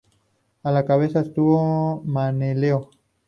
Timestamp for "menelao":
2.03-2.89